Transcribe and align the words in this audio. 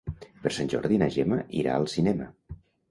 Per 0.45 0.51
Sant 0.55 0.71
Jordi 0.75 0.99
na 1.03 1.11
Gemma 1.19 1.41
irà 1.63 1.77
al 1.79 1.89
cinema. 1.99 2.31